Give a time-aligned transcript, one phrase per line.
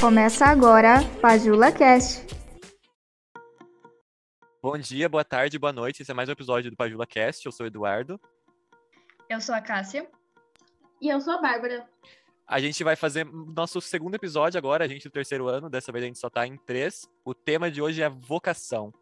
[0.00, 2.24] Começa agora Pajula Cast.
[4.62, 6.02] Bom dia, boa tarde, boa noite.
[6.02, 7.44] Esse é mais um episódio do Pajula Cast.
[7.44, 8.20] Eu sou o Eduardo.
[9.28, 10.08] Eu sou a Cássia.
[11.02, 11.84] E eu sou a Bárbara.
[12.46, 15.68] A gente vai fazer nosso segundo episódio agora, a gente do terceiro ano.
[15.68, 17.04] Dessa vez a gente só tá em três.
[17.24, 18.94] O tema de hoje é vocação.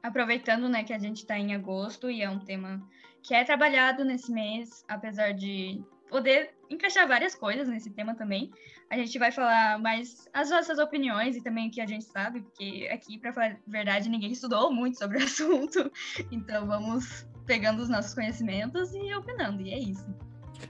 [0.00, 2.80] Aproveitando, né, que a gente tá em agosto e é um tema
[3.20, 8.50] que é trabalhado nesse mês, apesar de poder encaixar várias coisas nesse tema também.
[8.90, 12.40] A gente vai falar mais as nossas opiniões e também o que a gente sabe,
[12.42, 15.90] porque aqui, para falar a verdade, ninguém estudou muito sobre o assunto.
[16.30, 20.06] Então vamos pegando os nossos conhecimentos e opinando, e é isso.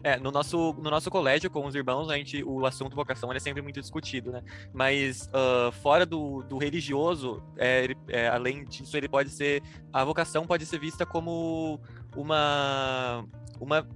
[0.03, 3.39] É, no nosso, no nosso colégio, com os irmãos, a gente, o assunto vocação é
[3.39, 4.43] sempre muito discutido, né?
[4.73, 9.63] Mas uh, fora do, do religioso, é, é, além disso, ele pode ser.
[9.93, 11.81] A vocação pode ser vista como
[12.17, 13.25] uma.
[13.61, 13.87] uma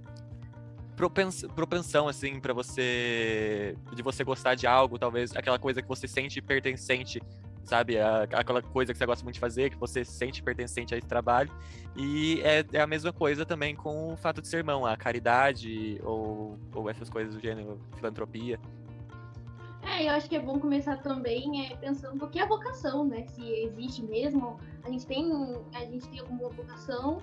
[0.94, 6.40] propensão assim para você de você gostar de algo, talvez aquela coisa que você sente
[6.40, 7.20] pertencente,
[7.64, 7.98] sabe?
[7.98, 11.50] aquela coisa que você gosta muito de fazer, que você sente pertencente a esse trabalho.
[11.96, 16.00] E é, é a mesma coisa também com o fato de ser irmão, a caridade
[16.02, 18.58] ou, ou essas coisas do gênero, filantropia.
[19.86, 23.26] É, eu acho que é bom começar também é, pensando o que é vocação, né?
[23.26, 25.30] Se existe mesmo, a gente tem,
[25.74, 27.18] a gente tem alguma vocação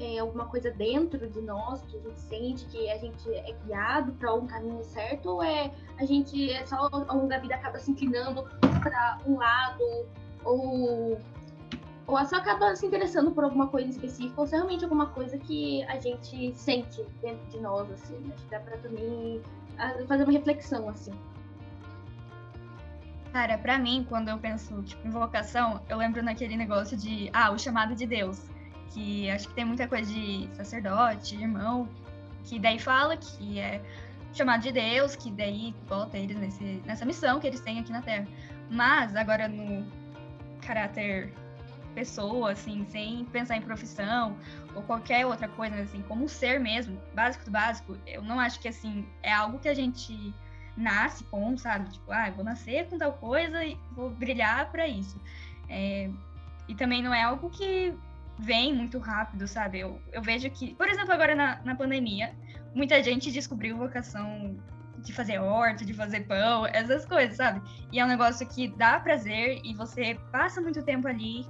[0.00, 4.12] é, alguma coisa dentro de nós que a gente sente que a gente é guiado
[4.12, 7.78] para um caminho certo ou é a gente é só ao longo da vida acaba
[7.78, 8.44] se inclinando
[8.82, 10.06] para um lado
[10.44, 11.18] ou
[12.06, 15.36] ou só acaba se interessando por alguma coisa específica ou se é realmente alguma coisa
[15.36, 18.16] que a gente sente dentro de nós assim.
[18.32, 19.42] Acho que dá para também
[20.06, 21.12] fazer uma reflexão assim.
[23.30, 27.50] Cara, para mim, quando eu penso tipo, em vocação, eu lembro naquele negócio de, ah,
[27.50, 28.42] o chamado de Deus
[28.90, 31.88] que acho que tem muita coisa de sacerdote, irmão,
[32.44, 33.80] que daí fala que é
[34.32, 38.02] chamado de Deus, que daí bota eles nesse, nessa missão que eles têm aqui na
[38.02, 38.26] Terra.
[38.70, 39.86] Mas agora no
[40.60, 41.32] caráter
[41.94, 44.36] pessoa, assim, sem pensar em profissão
[44.74, 48.68] ou qualquer outra coisa, assim, como ser mesmo, básico do básico, eu não acho que,
[48.68, 50.34] assim, é algo que a gente
[50.76, 51.90] nasce com, sabe?
[51.90, 55.20] Tipo, ah, vou nascer com tal coisa e vou brilhar para isso.
[55.68, 56.08] É,
[56.68, 57.92] e também não é algo que
[58.38, 59.80] vem muito rápido, sabe?
[59.80, 62.34] Eu, eu vejo que, por exemplo, agora na, na pandemia,
[62.74, 64.56] muita gente descobriu vocação
[64.98, 67.60] de fazer horta, de fazer pão, essas coisas, sabe?
[67.92, 71.46] E é um negócio que dá prazer e você passa muito tempo ali.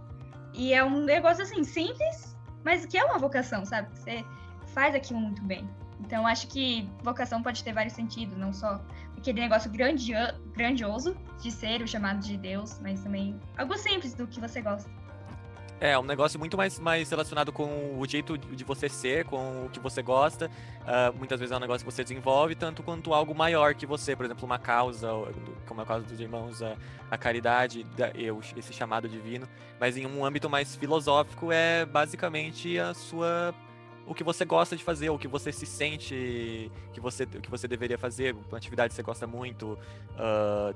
[0.55, 3.89] E é um negócio assim, simples, mas que é uma vocação, sabe?
[3.97, 4.25] Você
[4.69, 5.69] faz aquilo muito bem.
[6.01, 8.81] Então, acho que vocação pode ter vários sentidos, não só
[9.17, 10.17] aquele negócio grandio
[10.53, 14.89] grandioso de ser o chamado de Deus, mas também algo simples do que você gosta.
[15.81, 19.71] É, um negócio muito mais, mais relacionado com o jeito de você ser, com o
[19.71, 20.51] que você gosta.
[20.81, 24.17] Uh, muitas vezes é um negócio que você desenvolve, tanto quanto algo maior que você,
[24.17, 25.09] por exemplo, uma causa,
[25.67, 26.77] como é o caso dos irmãos, a,
[27.09, 29.49] a caridade, eu, esse chamado divino.
[29.79, 33.55] Mas em um âmbito mais filosófico, é basicamente a sua
[34.05, 37.69] o que você gosta de fazer, o que você se sente que você, que você
[37.69, 39.79] deveria fazer, uma atividade que você gosta muito,
[40.15, 40.75] uh,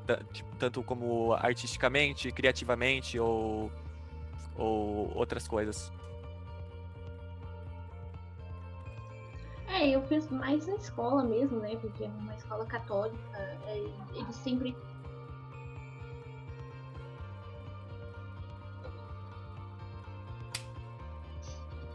[0.59, 3.73] tanto como artisticamente, criativamente ou
[4.57, 5.93] ou outras coisas?
[9.69, 11.77] É, eu penso mais na escola mesmo, né?
[11.77, 13.17] Porque é uma escola católica,
[13.67, 14.77] é, eles sempre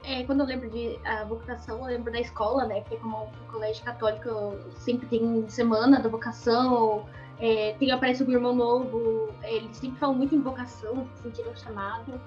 [0.07, 2.79] É, quando eu lembro de a vocação, eu lembro da escola, né?
[2.79, 7.06] Porque como o colégio católico sempre tem semana da vocação,
[7.38, 12.22] é, tem, aparece o irmão novo, eles sempre falam muito em vocação, sentiram chamado.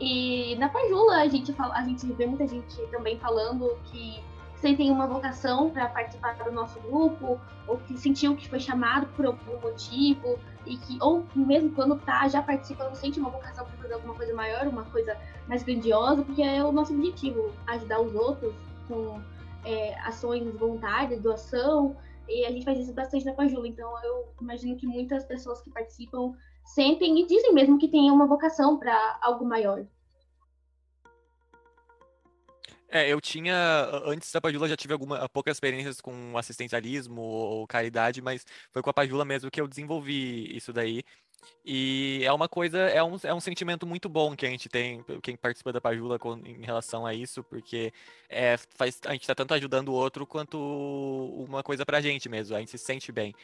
[0.00, 4.22] E na Pajula a gente fala, a gente vê muita gente também falando que
[4.62, 9.08] você tem uma vocação para participar do nosso grupo, ou que sentiu que foi chamado
[9.16, 13.76] por algum motivo, e que, ou mesmo quando tá já participando, sente uma vocação para
[13.78, 15.16] fazer alguma coisa maior, uma coisa
[15.48, 18.54] mais grandiosa, porque é o nosso objetivo, ajudar os outros
[18.86, 19.20] com
[19.64, 21.96] é, ações voluntárias, doação,
[22.28, 25.70] e a gente faz isso bastante na Pajula, então eu imagino que muitas pessoas que
[25.70, 26.34] participam
[26.64, 29.84] sentem e dizem mesmo que têm uma vocação para algo maior.
[32.94, 33.56] É, eu tinha,
[34.04, 38.90] antes da Pajula já tive alguma, poucas experiências com assistencialismo ou caridade, mas foi com
[38.90, 41.02] a Pajula mesmo que eu desenvolvi isso daí.
[41.64, 45.02] E é uma coisa, é um, é um sentimento muito bom que a gente tem,
[45.22, 47.92] quem participa da Pajula com, em relação a isso, porque
[48.28, 50.58] é, faz, a gente está tanto ajudando o outro quanto
[51.48, 53.34] uma coisa pra gente mesmo, a gente se sente bem.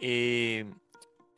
[0.00, 0.64] E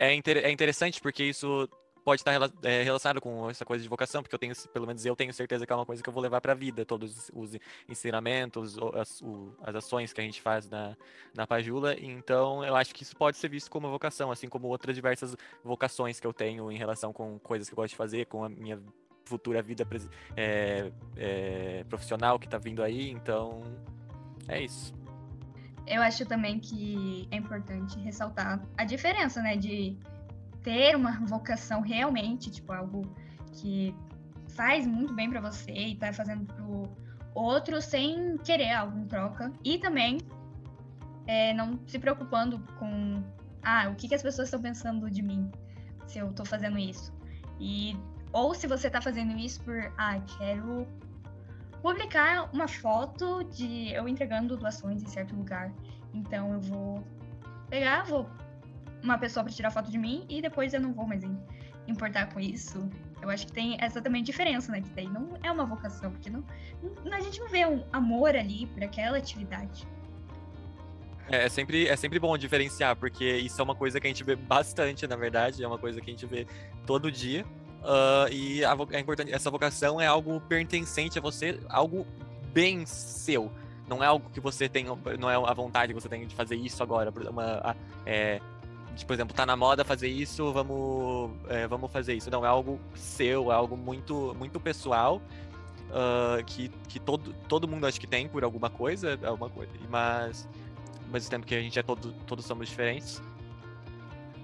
[0.00, 1.68] é, inter, é interessante porque isso
[2.02, 2.32] pode estar
[2.62, 5.66] é, relacionado com essa coisa de vocação, porque eu tenho, pelo menos eu tenho certeza
[5.66, 7.56] que é uma coisa que eu vou levar para a vida, todos os
[7.86, 9.22] ensinamentos, as,
[9.62, 10.96] as ações que a gente faz na,
[11.34, 11.94] na Pajula.
[12.00, 16.18] Então, eu acho que isso pode ser visto como vocação, assim como outras diversas vocações
[16.18, 18.80] que eu tenho em relação com coisas que eu gosto de fazer, com a minha
[19.26, 19.86] futura vida
[20.36, 23.10] é, é, profissional que está vindo aí.
[23.10, 23.62] Então,
[24.48, 24.92] é isso.
[25.90, 29.98] Eu acho também que é importante ressaltar a diferença, né, de
[30.62, 33.02] ter uma vocação realmente, tipo, algo
[33.54, 33.92] que
[34.50, 36.88] faz muito bem para você e tá fazendo pro
[37.34, 39.52] outro sem querer algo em troca.
[39.64, 40.18] E também
[41.26, 43.20] é, não se preocupando com
[43.60, 45.50] ah, o que, que as pessoas estão pensando de mim
[46.06, 47.12] se eu tô fazendo isso.
[47.58, 47.96] E
[48.32, 50.86] ou se você tá fazendo isso por ah, quero
[51.82, 55.72] publicar uma foto de eu entregando doações em certo lugar.
[56.12, 57.04] Então eu vou
[57.68, 58.28] pegar, vou
[59.02, 61.22] uma pessoa para tirar foto de mim e depois eu não vou mais
[61.86, 62.88] importar com isso.
[63.22, 64.80] Eu acho que tem essa também diferença, né?
[64.80, 66.44] Que daí não é uma vocação, porque não,
[67.04, 69.86] não a gente não vê um amor ali por aquela atividade.
[71.28, 74.24] É, é sempre, é sempre bom diferenciar, porque isso é uma coisa que a gente
[74.24, 76.46] vê bastante, na verdade, é uma coisa que a gente vê
[76.86, 77.44] todo dia.
[77.80, 82.06] Uh, e a, é importante, essa vocação é algo pertencente a você, algo
[82.52, 83.50] bem seu.
[83.88, 84.86] Não é algo que você tem,
[85.18, 87.12] não é a vontade que você tem de fazer isso agora.
[87.28, 87.74] Uma,
[88.06, 88.40] é,
[88.94, 92.30] de, por exemplo, tá na moda fazer isso, vamos, é, vamos fazer isso.
[92.30, 95.20] Não, é algo seu, é algo muito, muito pessoal,
[95.88, 100.48] uh, que, que todo, todo mundo acho que tem por alguma coisa, alguma coisa mas
[101.06, 103.20] ao mesmo tempo que a gente é todo, todos somos diferentes.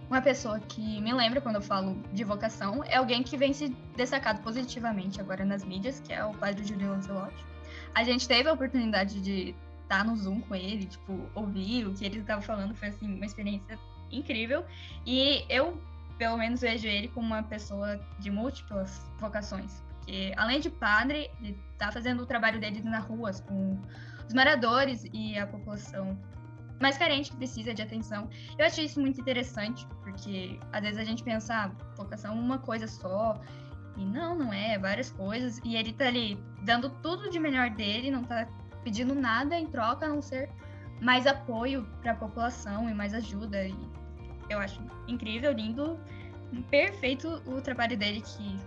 [0.09, 3.69] Uma pessoa que me lembra quando eu falo de vocação é alguém que vem se
[3.97, 7.45] destacado positivamente agora nas mídias, que é o padre Júlio Lancelotti.
[7.93, 12.05] A gente teve a oportunidade de estar no Zoom com ele, tipo, ouvir o que
[12.05, 13.79] ele estava falando, foi assim, uma experiência
[14.11, 14.65] incrível.
[15.05, 15.81] E eu,
[16.19, 19.83] pelo menos, vejo ele como uma pessoa de múltiplas vocações.
[19.99, 23.81] Porque, além de padre, ele está fazendo o trabalho dele nas ruas com
[24.27, 26.17] os moradores e a população
[26.81, 28.29] mais carente que precisa de atenção.
[28.59, 32.59] Eu achei isso muito interessante, porque às vezes a gente pensa, ah, vocação é uma
[32.59, 33.41] coisa só.
[33.97, 35.61] E não, não é, é várias coisas.
[35.65, 38.47] E ele tá ali dando tudo de melhor dele, não tá
[38.85, 40.51] pedindo nada em troca, a não ser
[41.01, 43.67] mais apoio para a população e mais ajuda.
[43.67, 43.77] E
[44.51, 45.99] eu acho incrível, lindo,
[46.71, 48.59] perfeito o trabalho dele que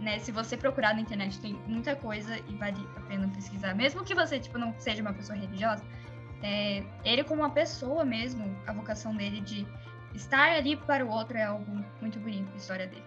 [0.00, 4.04] né, se você procurar na internet tem muita coisa e vale a pena pesquisar, mesmo
[4.04, 5.82] que você tipo não seja uma pessoa religiosa,
[6.42, 9.66] é, ele como uma pessoa mesmo, a vocação dele de
[10.14, 13.04] estar ali para o outro é algo muito bonito, a história dele.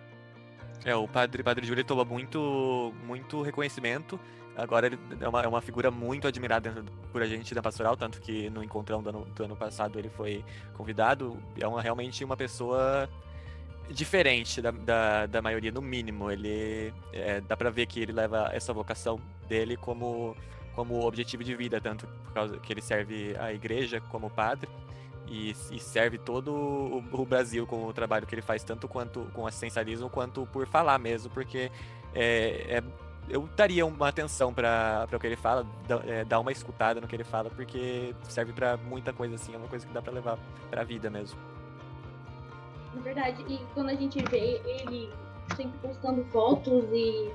[0.85, 4.19] É, o padre, padre Júlio tomou muito, muito reconhecimento
[4.59, 6.83] Agora ele é uma, é uma figura muito admirada
[7.13, 10.09] por a gente da pastoral, tanto que no encontrão do ano, do ano passado ele
[10.09, 10.43] foi
[10.73, 11.41] convidado.
[11.59, 13.09] É uma, realmente uma pessoa
[13.89, 16.29] diferente da, da, da maioria, no mínimo.
[16.29, 19.17] Ele é, dá para ver que ele leva essa vocação
[19.47, 20.35] dele como,
[20.79, 24.69] como objetivo de vida, tanto por causa que ele serve a igreja como padre.
[25.27, 29.29] E, e, serve todo o, o, Brasil com o trabalho que ele faz, tanto quanto
[29.33, 31.69] com assistencialismo, quanto por falar mesmo, porque
[32.15, 32.83] é, é
[33.29, 35.67] eu daria uma atenção para o que ele fala,
[36.07, 39.57] é, dar uma escutada no que ele fala, porque serve para muita coisa assim, é
[39.57, 40.39] uma coisa que dá para levar
[40.71, 41.37] para a vida mesmo.
[42.97, 45.11] É verdade, e quando a gente vê ele
[45.55, 47.31] sempre postando fotos e,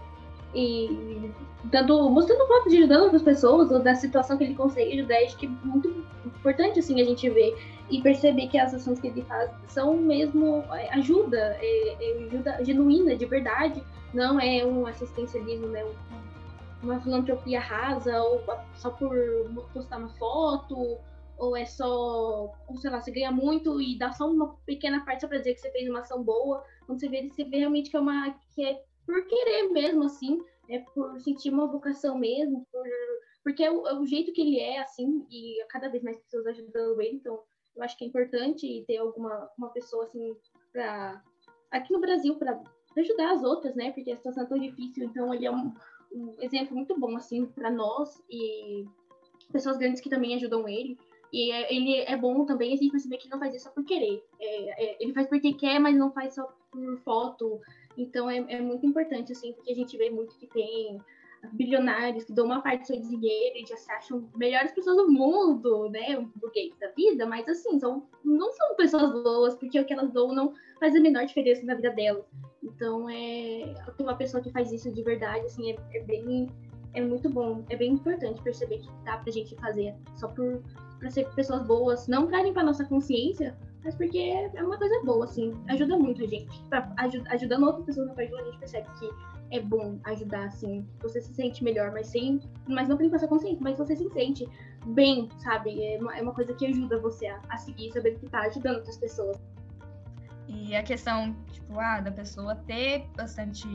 [0.55, 1.33] e
[1.65, 5.37] dando, mostrando fotos de ajudando outras pessoas, ou da situação que ele consegue ajudar, acho
[5.37, 5.89] que é muito
[6.25, 7.57] importante assim a gente ver
[7.91, 12.65] e perceber que as ações que ele faz são mesmo é, ajuda, é, é ajuda
[12.65, 13.83] genuína, de verdade,
[14.13, 15.85] não é um assistencialismo, né?
[16.85, 18.43] uma filantropia rasa, ou
[18.75, 19.17] só por
[19.73, 20.99] postar uma foto,
[21.39, 25.23] ou é só, ou sei lá, você ganha muito e dá só uma pequena parte
[25.23, 26.63] só pra dizer que você fez uma ação boa.
[26.87, 28.35] Quando você vê, você vê realmente que é uma.
[28.55, 32.87] que é por querer mesmo, assim, é por sentir uma vocação mesmo, por,
[33.43, 36.47] porque é o, é o jeito que ele é, assim, e cada vez mais pessoas
[36.47, 37.41] ajudando ele, então
[37.77, 40.37] eu acho que é importante ter alguma uma pessoa assim
[40.73, 41.23] para
[41.71, 42.63] aqui no Brasil para
[42.97, 43.91] ajudar as outras, né?
[43.93, 45.73] Porque a situação é tão difícil, então ele é um,
[46.13, 48.87] um exemplo muito bom assim para nós e
[49.53, 50.97] pessoas grandes que também ajudam ele.
[51.33, 53.71] E é, ele é bom também a gente perceber que ele não faz isso só
[53.71, 54.25] por querer.
[54.41, 57.61] É, é, ele faz porque quer, mas não faz só por foto.
[57.97, 60.99] Então é, é muito importante, assim, porque a gente vê muito que tem
[61.53, 65.13] bilionários que dão uma parte do seu dinheiro e já se acham melhores pessoas do
[65.13, 66.27] mundo, né?
[66.37, 70.35] Burguês da vida, mas assim, são, não são pessoas boas, porque o que elas dão
[70.35, 72.25] não faz a menor diferença na vida delas.
[72.63, 76.49] Então, é, uma pessoa que faz isso de verdade, assim, é, é bem.
[76.95, 80.63] É muito bom, é bem importante perceber que dá pra gente fazer só por
[81.01, 85.27] pra ser pessoas boas, não pra limpar nossa consciência, mas porque é uma coisa boa,
[85.27, 86.59] assim, ajuda muito a gente.
[86.71, 89.11] Pra, ajudando outras pessoas na página, a gente percebe que
[89.51, 92.41] é bom ajudar, assim, você se sente melhor, mas sem.
[92.67, 94.49] Mas não tem passar consciente, mas você se sente
[94.87, 95.85] bem, sabe?
[95.85, 98.77] É uma, é uma coisa que ajuda você a, a seguir, saber que tá ajudando
[98.77, 99.37] outras pessoas.
[100.49, 103.69] E a questão, tipo, ah, da pessoa ter bastante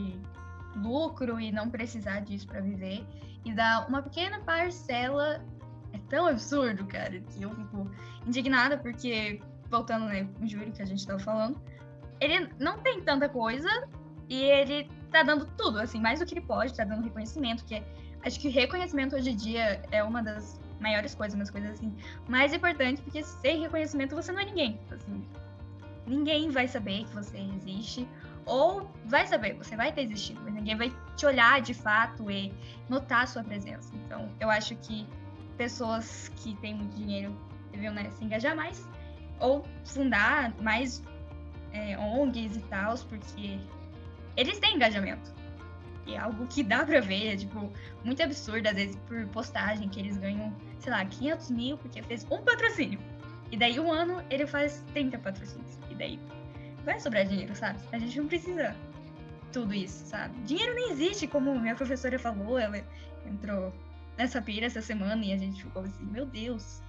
[0.76, 3.04] lucro e não precisar disso para viver
[3.44, 5.44] e dar uma pequena parcela
[5.92, 7.90] é tão absurdo, cara, que eu fico
[8.26, 9.40] indignada porque
[9.70, 11.60] voltando né, o júri que a gente tava falando,
[12.20, 13.68] ele não tem tanta coisa
[14.28, 17.76] e ele tá dando tudo, assim, mais do que ele pode, tá dando reconhecimento, que
[17.76, 17.84] é,
[18.24, 21.94] acho que reconhecimento hoje em dia é uma das maiores coisas, umas coisas assim,
[22.28, 25.24] mais importantes, porque sem reconhecimento você não é ninguém, assim,
[26.06, 28.06] ninguém vai saber que você existe,
[28.46, 32.52] ou vai saber, você vai ter existido, mas ninguém vai te olhar de fato e
[32.88, 33.92] notar a sua presença.
[33.94, 35.06] Então, eu acho que
[35.56, 37.36] pessoas que têm muito dinheiro
[37.70, 38.88] deviam né, se engajar mais,
[39.40, 41.02] ou fundar mais
[41.72, 43.58] é, ONGs e tal, porque
[44.36, 45.34] eles têm engajamento.
[46.06, 47.72] E é algo que dá pra ver, é, tipo,
[48.04, 52.26] muito absurdo, às vezes, por postagem, que eles ganham, sei lá, 500 mil porque fez
[52.30, 52.98] um patrocínio.
[53.50, 55.78] E daí, um ano, ele faz 30 patrocínios.
[55.90, 56.18] E daí,
[56.84, 57.78] vai sobrar dinheiro, sabe?
[57.92, 58.74] A gente não precisa
[59.52, 60.38] tudo isso, sabe?
[60.42, 62.82] Dinheiro nem existe, como minha professora falou, ela
[63.26, 63.72] entrou
[64.16, 66.82] nessa pira essa semana e a gente ficou assim, meu Deus.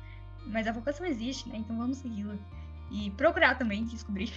[0.48, 1.58] Mas a vocação existe, né?
[1.58, 2.36] Então vamos segui-la.
[2.92, 4.32] E procurar também descobrir.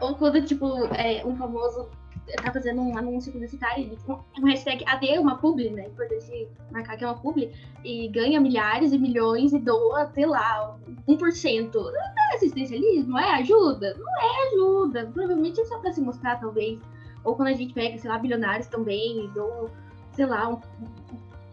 [0.00, 1.88] Ou quando, tipo, é, um famoso
[2.36, 3.96] tá fazendo um anúncio publicitário,
[4.38, 5.86] um hashtag AD, uma publi, né?
[5.86, 7.52] Importante marcar que é uma publi,
[7.84, 10.76] e ganha milhares e milhões e doa, sei lá,
[11.08, 11.74] 1%.
[11.74, 13.18] Não é assistencialismo?
[13.18, 13.94] É ajuda?
[13.98, 15.06] Não é ajuda.
[15.12, 16.78] Provavelmente é só pra se mostrar, talvez.
[17.24, 19.70] Ou quando a gente pega, sei lá, bilionários também e doam,
[20.12, 20.60] sei lá, um,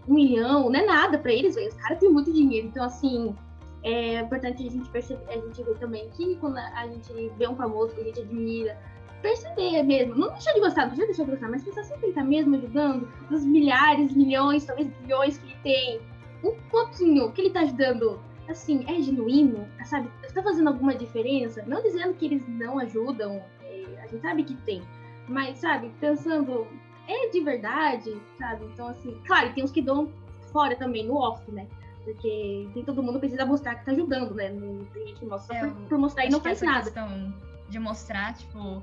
[0.08, 1.56] um milhão, não é nada pra eles.
[1.56, 2.68] Os caras têm muito dinheiro.
[2.68, 3.36] Então, assim,
[3.84, 7.56] é importante a gente perceber, a gente ver também que quando a gente vê um
[7.56, 8.78] famoso que a gente admira,
[9.22, 12.24] perceber mesmo, não deixar de gostar, não deixar de gostar, mas pensar se ele tá
[12.24, 16.00] mesmo ajudando, dos milhares, milhões, talvez bilhões que ele tem,
[16.44, 20.10] um pouquinho que ele tá ajudando, assim, é genuíno, sabe?
[20.34, 21.64] Tá fazendo alguma diferença?
[21.66, 24.82] Não dizendo que eles não ajudam, é, a gente sabe que tem,
[25.28, 26.68] mas, sabe, pensando,
[27.08, 28.66] é de verdade, sabe?
[28.66, 30.12] Então, assim, claro, tem os que dão
[30.52, 31.68] fora também, no off, né?
[32.04, 34.50] Porque tem todo mundo precisa mostrar que tá ajudando, né?
[34.50, 36.84] Não tem gente que mostra é, por, por, mostrar e não faz nada.
[36.84, 37.34] Questão
[37.68, 38.82] de mostrar, tipo.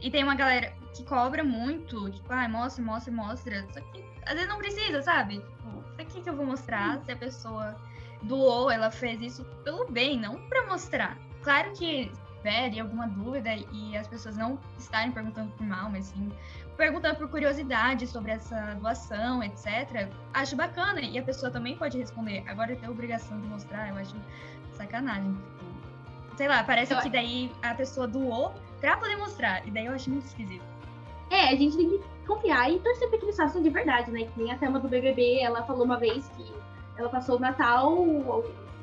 [0.00, 3.66] E tem uma galera que cobra muito, tipo, ah, mostra, mostra, mostra.
[3.72, 5.38] Só que às vezes não precisa, sabe?
[5.38, 7.76] Tipo, pra que, que eu vou mostrar se a pessoa
[8.22, 11.18] doou, ela fez isso pelo bem, não pra mostrar.
[11.42, 16.30] Claro que tiverem alguma dúvida e as pessoas não estarem perguntando por mal, mas sim
[16.76, 20.08] perguntando por curiosidade sobre essa doação, etc.
[20.34, 22.42] Acho bacana e a pessoa também pode responder.
[22.48, 24.16] Agora ter a obrigação de mostrar, eu acho
[24.72, 25.36] sacanagem.
[26.36, 26.98] Sei lá, parece eu...
[26.98, 29.66] que daí a pessoa doou pra poder mostrar.
[29.66, 30.64] E daí eu acho muito esquisito.
[31.30, 34.24] É, a gente tem que confiar e torcer pra que eles façam de verdade, né?
[34.24, 36.52] Que nem a tema do BBB, ela falou uma vez que
[36.96, 37.94] ela passou o Natal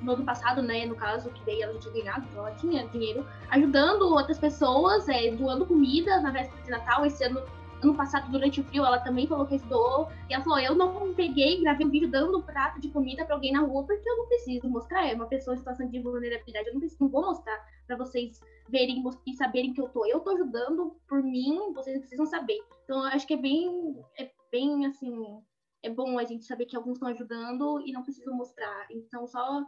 [0.02, 2.88] no ano passado, né, no caso, que daí ela já tinha ganhado, então ela tinha
[2.88, 7.06] dinheiro, ajudando outras pessoas, é, doando comida na véspera de Natal.
[7.06, 7.42] Esse ano,
[7.82, 10.10] ano passado, durante o frio, ela também falou que doou.
[10.30, 13.36] E ela falou: Eu não peguei, gravei um vídeo dando um prato de comida para
[13.36, 15.08] alguém na rua, porque eu não preciso mostrar.
[15.08, 18.40] É uma pessoa em situação de vulnerabilidade, eu não, preciso, não vou mostrar para vocês
[18.70, 20.06] verem e saberem que eu tô.
[20.06, 22.60] Eu tô ajudando por mim, vocês precisam saber.
[22.84, 25.42] Então, eu acho que é bem, é bem assim.
[25.82, 28.88] É bom a gente saber que alguns estão ajudando e não precisam mostrar.
[28.92, 29.66] Então, só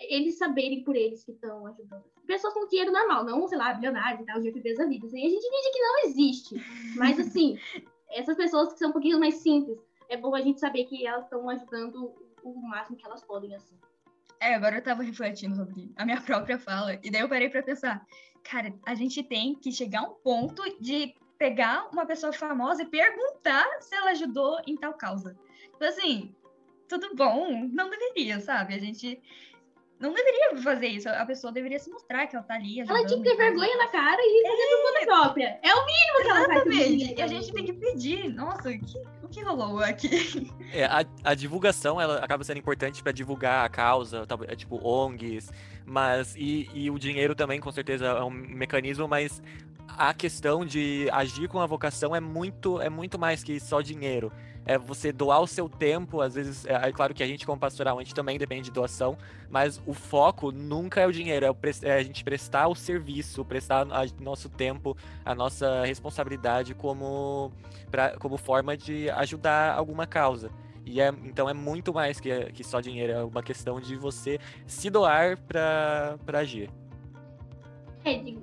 [0.00, 2.04] eles saberem por eles que estão ajudando.
[2.26, 5.06] Pessoas com dinheiro normal, não, sei lá, bilionários e tal, GFBs da vida.
[5.06, 6.96] Assim, a gente finge que não existe.
[6.96, 7.58] Mas, assim,
[8.10, 9.78] essas pessoas que são um pouquinho mais simples,
[10.08, 13.76] é bom a gente saber que elas estão ajudando o máximo que elas podem, assim.
[14.40, 17.62] É, agora eu tava refletindo sobre a minha própria fala, e daí eu parei pra
[17.62, 18.06] pensar,
[18.44, 22.86] cara, a gente tem que chegar a um ponto de pegar uma pessoa famosa e
[22.86, 25.36] perguntar se ela ajudou em tal causa.
[25.72, 26.34] Tipo assim,
[26.88, 27.68] tudo bom?
[27.72, 28.74] Não deveria, sabe?
[28.74, 29.20] A gente
[30.00, 31.08] não deveria fazer isso.
[31.08, 32.80] A pessoa deveria se mostrar que ela tá ali.
[32.80, 34.76] Ela tinha que ter vergonha na cara e fazer é...
[34.76, 35.58] por conta própria.
[35.62, 36.66] É o mínimo que ela faz.
[36.66, 37.14] Exatamente.
[37.16, 38.28] E a gente tem que pedir.
[38.28, 40.48] Nossa, o que, o que rolou aqui?
[40.70, 45.50] É, a, a divulgação ela acaba sendo importante para divulgar a causa, é, tipo ONGs,
[45.86, 49.42] mas e, e o dinheiro também, com certeza, é um mecanismo, mas
[49.88, 54.30] a questão de agir com a vocação é muito, é muito mais que só dinheiro
[54.68, 57.58] é você doar o seu tempo, às vezes, é, é, claro que a gente como
[57.58, 59.16] pastoral, a gente também depende de doação,
[59.48, 63.42] mas o foco nunca é o dinheiro, é, o, é a gente prestar o serviço,
[63.46, 64.94] prestar o nosso tempo,
[65.24, 67.50] a nossa responsabilidade como,
[67.90, 70.50] pra, como forma de ajudar alguma causa.
[70.84, 74.38] E é, então é muito mais que, que só dinheiro, é uma questão de você
[74.66, 76.70] se doar para agir.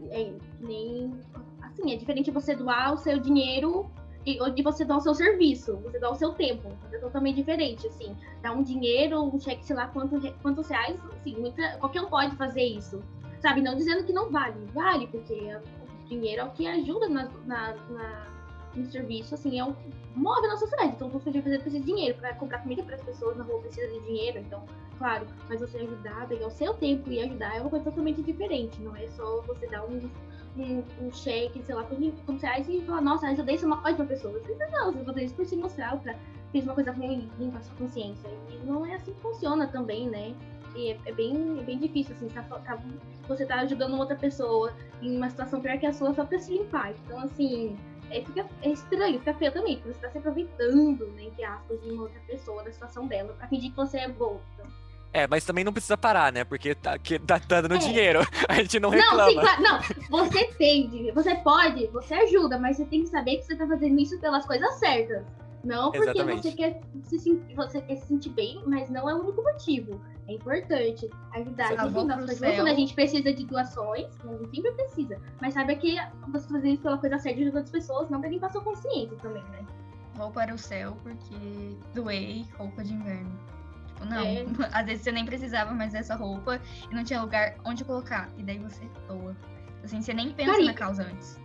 [0.10, 1.14] é, nem.
[1.62, 3.92] Assim, é diferente você doar o seu dinheiro
[4.26, 6.70] e você dar o seu serviço, você dá o seu tempo.
[6.92, 8.16] É totalmente diferente, assim.
[8.42, 12.36] Dar um dinheiro, um cheque, sei lá, quantos, quantos reais, assim, muita, qualquer um pode
[12.36, 13.04] fazer isso.
[13.40, 13.62] Sabe?
[13.62, 17.76] Não dizendo que não vale, vale, porque o dinheiro é o que ajuda na, na,
[17.90, 18.35] na
[18.76, 19.76] no serviço, assim, é um
[20.16, 20.94] move na sociedade.
[20.96, 23.60] Então, você vai fazer precisa de dinheiro para comprar comida para as pessoas na rua,
[23.62, 24.40] precisa de dinheiro.
[24.40, 24.64] Então,
[24.98, 28.82] claro, mas você ajudar, pegar o seu tempo e ajudar é uma coisa totalmente diferente.
[28.82, 30.10] Não é só você dar um,
[30.58, 34.40] um, um cheque, sei lá, por 20 reais e falar, nossa, ajudei uma ótima pessoa.
[34.40, 36.16] Você não, você fazer isso por se mostrar, pra
[36.56, 38.30] fez uma coisa ruim, limpa a sua consciência.
[38.50, 40.34] E não é assim que funciona também, né?
[40.74, 42.78] É, é, bem, é bem difícil, assim, tá, tá,
[43.28, 46.58] você tá ajudando outra pessoa em uma situação pior que a sua só pra se
[46.58, 46.94] limpar.
[47.06, 51.24] Então, assim, é, fica, é estranho, fica feio também, porque você tá se aproveitando, né,
[51.24, 54.40] entre aspas, de uma outra pessoa, da situação dela, pra fingir que você é boa.
[54.54, 54.72] Então.
[55.16, 56.44] É, mas também não precisa parar, né?
[56.44, 57.78] Porque tá, que, tá dando é.
[57.78, 58.20] dinheiro.
[58.50, 59.24] A gente não reclama.
[59.24, 59.62] Não, sim, claro.
[59.62, 59.80] Não,
[60.10, 63.98] você tem, você pode, você ajuda, mas você tem que saber que você tá fazendo
[63.98, 65.24] isso pelas coisas certas.
[65.66, 69.42] Não porque você quer, se, você quer se sentir bem, mas não é o único
[69.42, 70.00] motivo.
[70.28, 71.74] É importante ajudar.
[71.74, 75.22] A gente, quando a gente precisa de doações, a gente sempre precisa.
[75.42, 75.98] Mas saiba que
[76.32, 79.44] você fazer isso pela coisa certa de outras pessoas, não pra limpar sua consciência também,
[79.44, 79.66] né?
[80.16, 83.38] Vou para o céu porque doei roupa de inverno.
[83.88, 84.24] Tipo, não.
[84.24, 84.46] É.
[84.72, 88.30] Às vezes você nem precisava mais dessa roupa e não tinha lugar onde colocar.
[88.38, 89.36] E daí você doa.
[89.84, 91.40] Assim, você nem pensa na causa antes.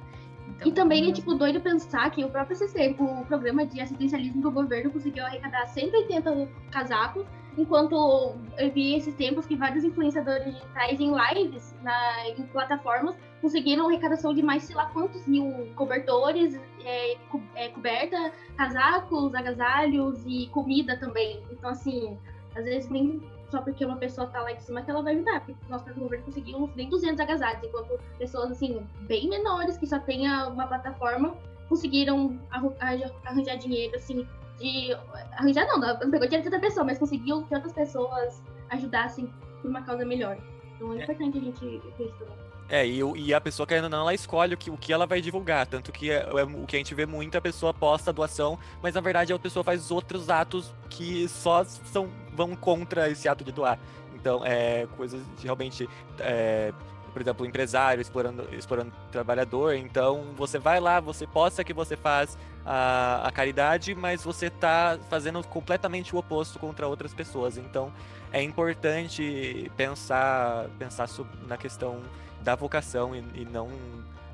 [0.57, 4.43] Então, e também é tipo doido pensar que o próprio CC, o programa de assistencialismo
[4.43, 7.27] do governo conseguiu arrecadar 180 casacos,
[7.57, 13.89] enquanto eu vi esses tempos que vários influenciadores digitais em lives, na, em plataformas, conseguiram
[13.89, 20.49] arrecadação de mais sei lá quantos mil cobertores, é, co é, coberta, casacos, agasalhos e
[20.49, 21.43] comida também.
[21.51, 22.17] Então, assim,
[22.55, 25.41] às vezes nem só porque uma pessoa tá lá em cima que ela vai ajudar.
[25.41, 29.99] Porque nós, para governo, conseguimos nem 200 agasalhos, enquanto pessoas, assim, bem menores, que só
[29.99, 31.35] tem uma plataforma,
[31.69, 34.27] conseguiram arranjar dinheiro, assim,
[34.59, 34.97] de.
[35.33, 39.71] Arranjar não, não pegou dinheiro de outra pessoa, mas conseguiu que outras pessoas ajudassem por
[39.71, 40.39] uma causa melhor.
[40.77, 41.03] Então é, é.
[41.03, 41.65] importante a gente
[41.99, 42.51] ver isso também.
[42.71, 45.05] É, e, e, a pessoa querendo ou não, ela escolhe o que, o que ela
[45.05, 45.67] vai divulgar.
[45.67, 48.57] Tanto que é, é, o que a gente vê muito, a pessoa posta a doação,
[48.81, 52.09] mas na verdade a pessoa faz outros atos que só são,
[52.41, 53.79] vão contra esse ato de doar.
[54.15, 55.89] Então, é coisas de realmente.
[56.19, 56.73] É,
[57.13, 59.75] por exemplo, empresário explorando, explorando trabalhador.
[59.75, 64.97] Então, você vai lá, você posta que você faz a, a caridade, mas você está
[65.09, 67.57] fazendo completamente o oposto contra outras pessoas.
[67.57, 67.93] Então,
[68.33, 71.09] é importante pensar, pensar
[71.49, 72.01] na questão
[72.43, 73.69] da vocação e, e não,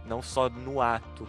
[0.05, 1.27] não só no ato.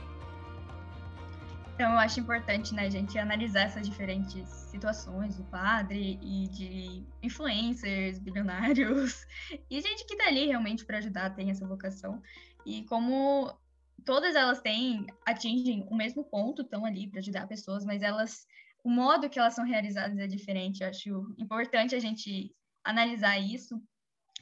[1.77, 7.05] Então, eu acho importante, né, a gente analisar essas diferentes situações do padre e de
[7.21, 9.27] influencers, bilionários,
[9.69, 12.19] e gente que tá ali realmente para ajudar, tem essa vocação.
[12.65, 13.55] E como
[14.03, 18.47] todas elas têm, atingem o mesmo ponto, estão ali para ajudar pessoas, mas elas,
[18.83, 20.81] o modo que elas são realizadas é diferente.
[20.81, 23.79] Eu acho importante a gente analisar isso.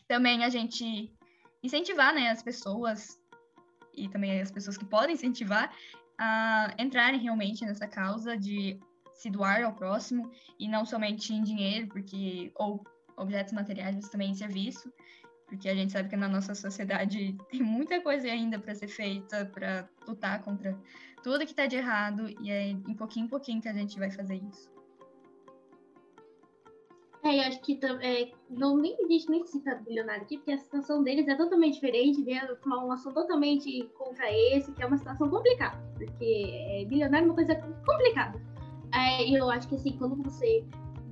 [0.08, 1.13] Também a gente
[1.62, 3.19] incentivar né, as pessoas
[3.93, 5.69] e também as pessoas que podem incentivar
[6.17, 8.80] a entrarem realmente nessa causa de
[9.13, 12.84] se doar ao próximo e não somente em dinheiro, porque ou
[13.17, 14.91] objetos materiais, mas também em serviço,
[15.47, 19.45] porque a gente sabe que na nossa sociedade tem muita coisa ainda para ser feita
[19.45, 20.78] para lutar contra
[21.23, 24.12] tudo que está de errado e é em pouquinho em pouquinho que a gente vai
[24.12, 24.74] fazer isso.
[27.25, 30.59] É, eu acho que é, não, nem, a gente nem cita bilionário aqui, porque a
[30.59, 32.47] situação deles é totalmente diferente, né?
[32.63, 37.33] uma ação totalmente contra esse, que é uma situação complicada, porque é, bilionário é uma
[37.33, 38.39] coisa complicada.
[38.93, 40.63] É, eu acho que assim, quando você.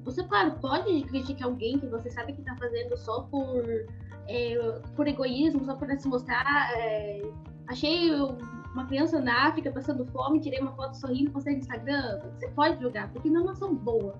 [0.03, 3.63] Você, claro, pode criticar alguém que você sabe que tá fazendo só por,
[4.27, 6.71] é, por egoísmo, só por se mostrar.
[6.77, 7.23] É,
[7.67, 12.19] achei uma criança na África passando fome, tirei uma foto sorrindo, postei no Instagram.
[12.35, 14.13] Você pode jogar, porque não é uma ação boa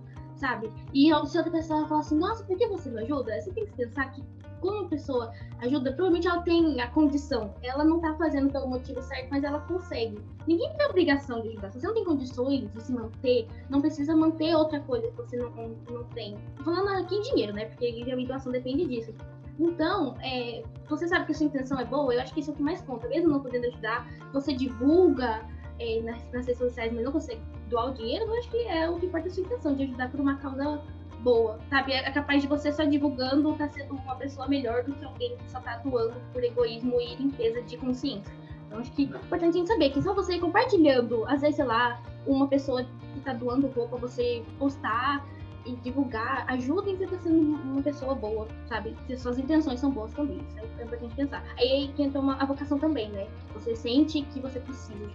[0.44, 0.70] sabe?
[0.94, 3.42] E se outra pessoa fala assim, nossa, por que você não ajuda?
[3.42, 4.22] Você tem que pensar que
[4.60, 7.54] como a pessoa ajuda, provavelmente ela tem a condição.
[7.64, 10.20] Ela não tá fazendo pelo motivo certo, mas ela consegue.
[10.46, 11.72] Ninguém tem obrigação de ajudar.
[11.72, 15.38] Se você não tem condições de se manter, não precisa manter outra coisa que você
[15.38, 15.50] não,
[15.90, 16.38] não tem.
[16.58, 17.66] Tô falando aqui em dinheiro, né?
[17.66, 19.14] Porque a doação depende disso.
[19.60, 22.54] Então, é, você sabe que a sua intenção é boa, eu acho que isso é
[22.54, 23.08] o que mais conta.
[23.08, 25.46] Mesmo não podendo ajudar, você divulga
[25.84, 28.90] é, nas, nas redes sociais, mas não consegue doar o dinheiro, eu acho que é
[28.90, 30.82] o que importa a sua intenção, de ajudar por uma causa
[31.22, 31.94] boa, sabe?
[31.94, 35.50] É capaz de você só divulgando tá sendo uma pessoa melhor do que alguém que
[35.50, 38.34] só tá doando por egoísmo e limpeza de consciência.
[38.68, 41.66] Então acho que é importante a gente saber que só você compartilhando, às vezes, sei
[41.66, 45.26] lá, uma pessoa que tá doando roupa, você postar
[45.66, 48.96] e divulgar, ajudem você a sendo uma pessoa boa, sabe?
[49.08, 51.44] Se suas intenções são boas também, isso é importante pensar.
[51.58, 53.28] Aí, aí que entra uma, a vocação também, né?
[53.54, 55.14] Você sente que você precisa de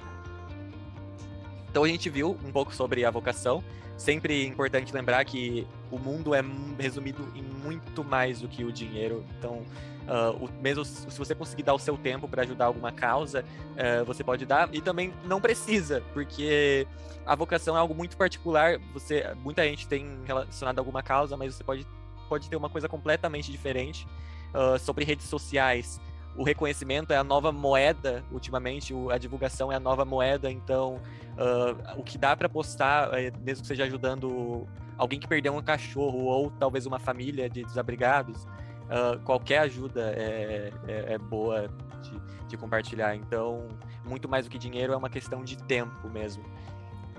[1.71, 3.63] Então a gente viu um pouco sobre a vocação.
[3.97, 6.43] Sempre importante lembrar que o mundo é
[6.79, 9.25] resumido em muito mais do que o dinheiro.
[9.39, 9.65] Então,
[10.09, 14.03] Uh, o, mesmo se você conseguir dar o seu tempo para ajudar alguma causa, uh,
[14.07, 16.87] você pode dar e também não precisa, porque
[17.27, 18.79] a vocação é algo muito particular.
[18.95, 21.87] Você, muita gente tem relacionado a alguma causa, mas você pode,
[22.27, 24.09] pode ter uma coisa completamente diferente
[24.55, 26.01] uh, sobre redes sociais.
[26.39, 31.01] O reconhecimento é a nova moeda, ultimamente, a divulgação é a nova moeda, então
[31.97, 34.65] o que dá para postar, eh, mesmo que seja ajudando
[34.97, 40.73] alguém que perdeu um cachorro ou talvez uma família de desabrigados, uh, qualquer ajuda é,
[40.87, 41.69] é, é boa
[42.03, 43.17] de, de, compartilhar.
[43.17, 43.67] Então,
[44.05, 46.45] muito mais do que dinheiro, é uma questão de tempo mesmo.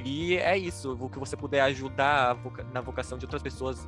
[0.03, 2.37] E é isso, o que você puder ajudar
[2.73, 3.85] na vocação de outras pessoas,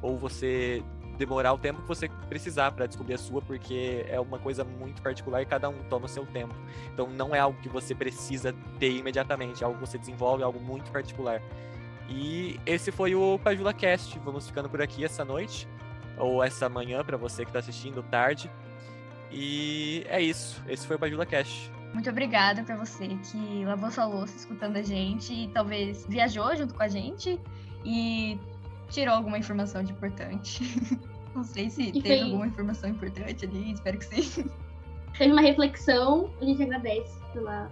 [0.00, 0.84] ou você
[1.18, 5.02] demorar o tempo que você precisar para descobrir a sua, porque é uma coisa muito
[5.02, 6.54] particular e cada um toma o seu tempo.
[6.94, 10.46] Então não é algo que você precisa ter imediatamente, é algo que você desenvolve, é
[10.46, 11.42] algo muito particular.
[12.08, 14.18] E esse foi o Pajula Cast.
[14.20, 15.68] Vamos ficando por aqui essa noite
[16.16, 18.50] ou essa manhã para você que está assistindo tarde.
[19.30, 20.62] E é isso.
[20.66, 21.70] Esse foi o Bajula Cash.
[21.92, 26.74] Muito obrigada para você que lavou sua louça escutando a gente e talvez viajou junto
[26.74, 27.38] com a gente
[27.84, 28.38] e
[28.88, 30.62] tirou alguma informação de importante.
[31.34, 34.50] Não sei se e teve alguma informação importante ali, espero que sim.
[35.16, 37.70] Teve uma reflexão, a gente agradece pela,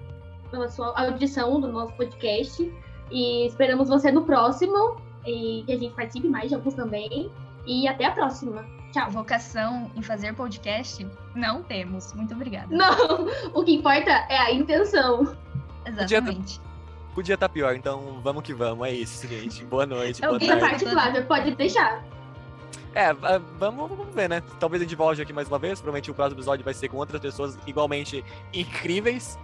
[0.51, 2.73] pela sua audição do nosso podcast
[3.11, 7.31] e esperamos você no próximo e que a gente participe mais de alguns também.
[7.67, 8.65] E até a próxima.
[8.93, 9.11] Tchau.
[9.11, 11.07] Vocação em fazer podcast?
[11.35, 12.13] Não temos.
[12.13, 12.69] Muito obrigada.
[12.71, 15.37] Não, o que importa é a intenção.
[15.85, 16.61] Exatamente.
[17.17, 18.87] Podia estar tá pior, então vamos que vamos.
[18.87, 19.65] É isso, gente.
[19.65, 20.21] Boa noite.
[20.21, 20.61] boa tarde.
[20.61, 22.05] parte, Flávia, pode deixar.
[22.95, 23.11] É,
[23.59, 24.43] vamos, vamos ver, né?
[24.61, 25.81] Talvez a gente volte aqui mais uma vez.
[25.81, 29.39] Provavelmente o próximo episódio vai ser com outras pessoas igualmente incríveis.